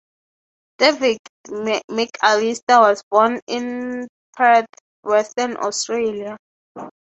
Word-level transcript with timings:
David 0.79 1.19
McAllister 1.47 2.79
was 2.79 3.03
born 3.11 3.39
in 3.45 4.07
Perth, 4.35 4.65
Western 5.03 5.57
Australia. 5.63 6.37